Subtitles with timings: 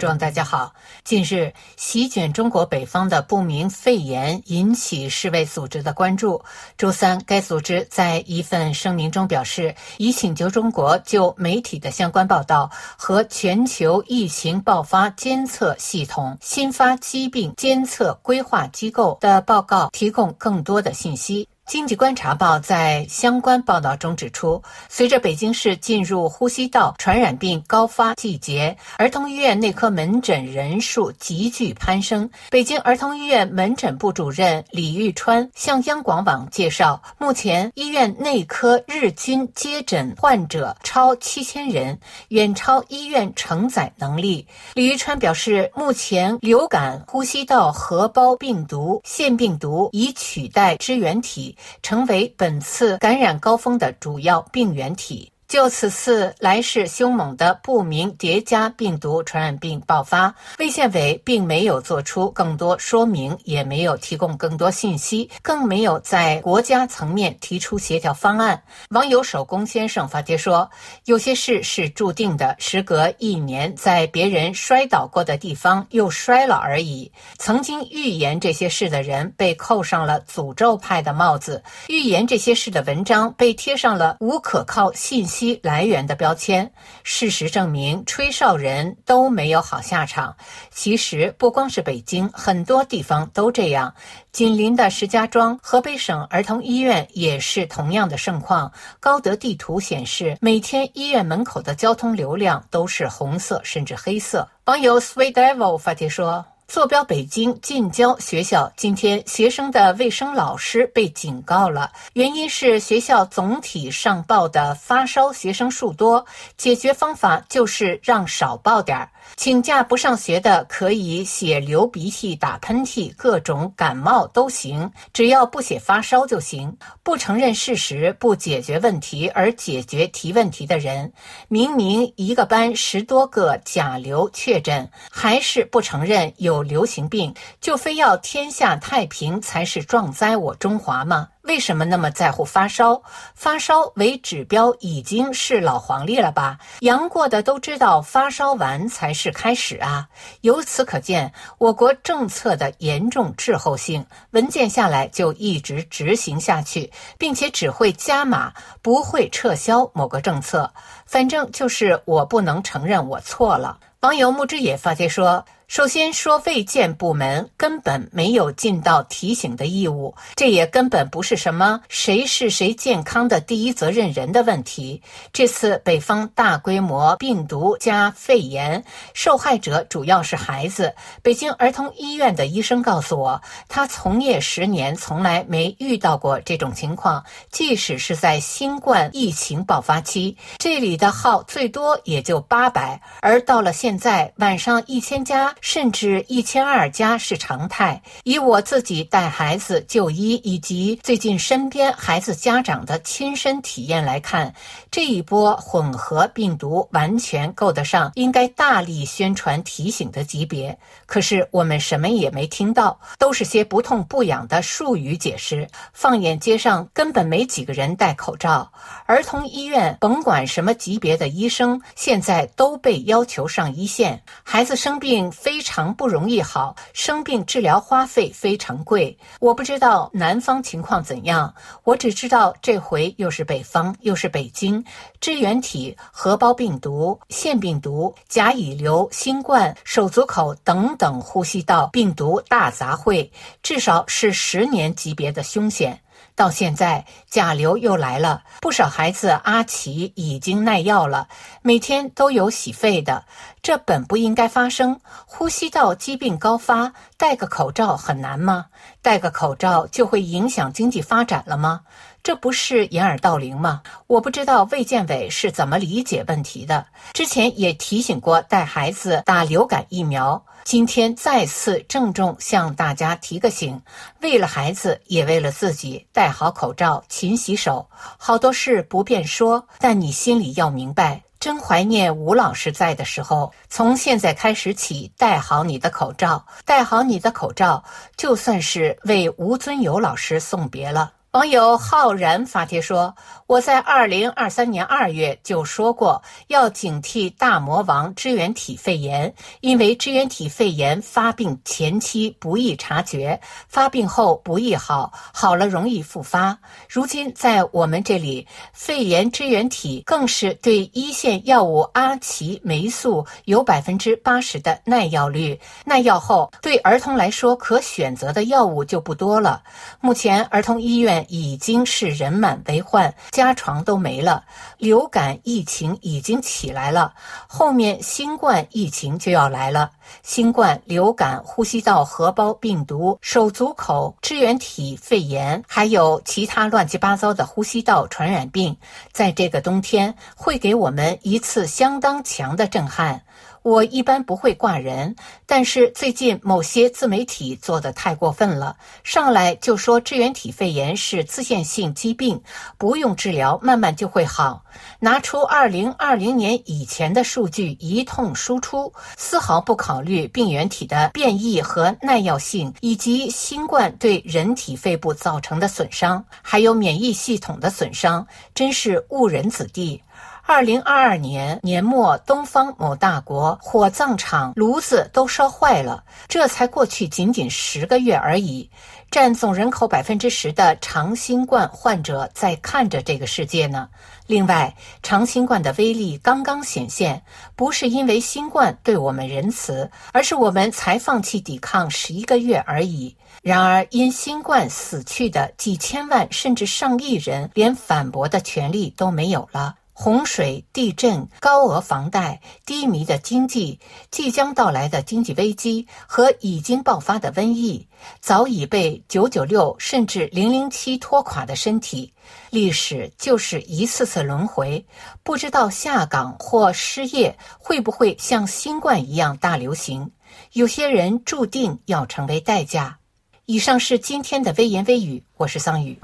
[0.00, 0.72] 众，大家好。
[1.04, 6.42] 近日，席卷中国北方的不明肺炎引起世卫组织的关注。
[6.78, 21.46] 周三，该组织在一份声明中表示，已请求中国就媒体的相关报道和全球疫情爆发监测系统新发疾病监测规划机构的报告提供更多的信息。
[21.70, 32.28] 经济观察报在相关报道中指出，随着北京市进入呼吸道传染病高发季节，儿童医院内科门诊人数急剧攀升。
[32.50, 41.96] 北京儿童医院门诊部主任李玉川向央广网介绍，目前医院内科日均接诊患者超七千人，
[42.30, 44.44] 远超医院承载能力。
[44.74, 51.56] 李玉川表示，目前流感、呼吸道合胞病毒、腺病毒已取代支原体。
[51.82, 55.32] 成为本次感染高峰的主要病原体。
[55.50, 68.62] 就此次来势凶猛的不明叠加病毒传染病爆发，卫健委并没有做出更多说明，也没有提供更多信息，更没有在国家层面提出协调方案。
[68.90, 70.70] 网友手工先生发帖说
[71.06, 77.10] ：“有些事是注定的，时隔一年，在别人摔倒过的地方又摔了而已。
[77.38, 86.70] 曾经预言这些事的人被扣上了诅咒派的帽子，预言这些事的文章被贴上了无可靠信息。”来源的标签，
[87.02, 90.36] 事实证明，吹哨人都没有好下场。
[90.70, 93.94] 其实不光是北京，很多地方都这样。
[94.32, 98.72] 紧邻的石家庄，河北省儿童医院也是同样的盛况。
[99.00, 104.48] 高德地图显示，每天医院门口的交通流量都是红色甚至黑色。
[104.66, 106.44] 网友 Sweet Devil 发帖说。
[106.70, 116.24] 坐标北京近郊学校，今天学生的卫生老师被警告了，原因是学校总体上报的发烧学生数多，
[116.56, 119.10] 解决方法就是让少报点儿。
[119.36, 126.76] 请假不上学的可以写流鼻涕、打喷嚏，各种感冒都行，只要不写发烧就行。
[127.02, 131.12] 不承认事实、不解决问题而解决提问题的人，
[131.48, 141.28] 明明一个班十多个甲流确诊，还是不承认有流行病，就非要天下太平才是壮哉我中华吗？
[141.42, 143.02] 为什么那么在乎发烧？
[143.34, 146.58] 发烧为指标已经是老黄历了吧？
[146.80, 150.06] 阳过的都知道，发烧完才是开始啊！
[150.42, 160.70] 由此可见，我国政策的严重滞后性，文件下来就一直执行下去，并且只会加码，不会撤销某个政策。
[161.06, 163.78] 反正就是我不能承认我错了。
[164.00, 165.44] 网友木之野发帖说。
[165.70, 175.00] 首先说，卫健部门根本没有尽到提醒的义务，这也根本不是什么谁是谁健康的第一责任人的问题。
[175.32, 180.92] 这次北方大规模病毒加肺炎，受害者主要是孩子。
[181.22, 187.24] 北京儿童医院的医生告诉我，他从业十年，从来没遇到过这种情况。
[187.52, 195.54] 即使是在新冠疫情爆发期，这里的号最多也就八百，而到了现在，晚上一千家。
[195.60, 198.02] 甚至一千二加是常态。
[198.24, 204.54] 以我自己带孩子就医，以及最近身边孩子家长的亲身体验来看，
[204.90, 210.76] 这一波混合病毒完全够得上应该大力宣传提醒的级别。
[211.04, 215.68] 可是我们什么也没听到，都是些不痛不痒的术语解释。
[215.92, 218.70] 放眼街上，根本没几个人戴口罩。
[219.04, 224.22] 儿童医院甭管什么级别的医生，现在都被要求上一线。
[224.42, 225.49] 孩子生病非。
[225.50, 229.18] 非常不容易好，生病治疗花费非常贵。
[229.40, 231.52] 我不知道南方情况怎样，
[231.82, 234.84] 我只知道这回又是北方，又是北京，
[235.20, 243.28] 支原体、合胞病毒、腺病毒、甲乙流、新冠、手足口等等呼吸道病毒大杂烩，
[243.60, 246.00] 至少是十年级别的凶险。
[246.40, 251.28] 到现在，甲流又来了，不少孩子阿奇已经耐药了，
[251.60, 253.26] 每天都有洗肺的，
[253.60, 254.98] 这本不应该发生。
[255.26, 258.68] 呼吸道疾病高发，戴个口罩很难吗？
[259.02, 261.82] 戴个口罩就会影响经济发展了吗？
[262.22, 263.82] 这不是掩耳盗铃吗？
[264.06, 266.86] 我不知道卫健委是怎么理解问题的。
[267.14, 270.44] 之前也提醒过带孩子打流感疫苗。
[270.64, 273.80] 今天再次郑重向大家提个醒：
[274.20, 277.88] 为了孩子，也为了自己，戴好口罩，勤洗手。
[277.90, 281.22] 好多事不便说，但你心里要明白。
[281.40, 283.50] 真怀念吴老师在的时候。
[283.70, 287.82] 从现在开始起，戴好你的口罩，戴好你的口罩，
[288.18, 291.12] 就算是为吴尊友老师送别了。
[291.32, 293.14] 网友浩然发帖说
[293.46, 306.58] ：“我在二零二三年二月就说过，要警惕大魔王支原体肺炎，因为支原体肺炎发病前期不易察觉，发病后不易好，好了容易复发。
[306.88, 319.62] 如今在我们这里，肺炎支原体更是对一线药物阿奇霉素有百分之八十的耐药率，耐药后对儿童来说可选择的药物就不多了。
[320.00, 324.44] 目前儿童医院。”已经是人满为患，家床都没了。
[324.78, 327.12] 流感疫情已经起来了，
[327.46, 329.90] 后面新冠疫情就要来了。
[330.22, 338.76] 新冠、流感、呼吸道合胞病毒、手足口支原体肺炎，还有其他乱七八糟的呼吸道传染病，
[339.12, 343.22] 在这个冬天会给我们一次相当强的震撼。
[343.62, 345.14] 我一般不会挂人，
[345.46, 352.42] 但是最近某些自媒体做的太过分了，上来就说支原体肺炎是自限性疾病，
[352.78, 354.64] 不用治疗，慢慢就会好。
[354.98, 370.02] 拿出二零二零年以前的数据一通输出，丝毫不考虑病原体的变异和耐药性，以及新冠对人体肺部造成的损伤，还有免疫系统的损伤，真是误人子弟。
[370.46, 378.68] 二零二二年年末，东方某大国火葬场炉子都烧坏了，这才过去仅仅十个月而已。
[379.10, 383.88] 占总人口百分之十的长新冠患者在看着这个世界呢。
[384.26, 387.22] 另外，长新冠的威力刚刚显现，
[387.56, 393.16] 不是因为新冠对我们仁慈，而是我们才放弃抵抗十一个月而已。
[393.42, 399.74] 然而，因新冠死去的几千万甚至上亿人，连反驳的权利都没有了。
[400.02, 403.78] 洪水、地震、高额房贷、低迷的经济、
[404.10, 407.86] 即将到来的经济危机和已经爆发的瘟疫，
[408.18, 412.10] 早已被九九六甚至零零七拖垮的身体，
[412.48, 414.82] 历史就是一次次轮回。
[415.22, 420.10] 不知道下岗或失业会不会像新冠一样大流行？
[420.54, 422.96] 有些人注定要成为代价。
[423.44, 425.98] 以上是今天的微言微语，我是桑宇。